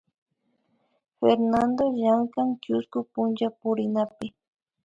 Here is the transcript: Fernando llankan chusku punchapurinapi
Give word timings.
Fernando 1.17 1.83
llankan 1.99 2.47
chusku 2.63 2.99
punchapurinapi 3.13 4.27